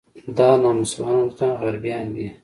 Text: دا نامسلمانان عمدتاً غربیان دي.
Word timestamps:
دا 0.37 0.49
نامسلمانان 0.63 1.21
عمدتاً 1.23 1.47
غربیان 1.61 2.07
دي. 2.15 2.27